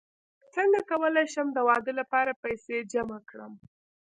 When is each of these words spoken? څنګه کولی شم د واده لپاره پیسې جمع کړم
څنګه 0.55 0.79
کولی 0.91 1.25
شم 1.33 1.47
د 1.53 1.57
واده 1.69 1.91
لپاره 1.99 2.39
پیسې 2.43 2.77
جمع 2.91 3.19
کړم 3.29 3.53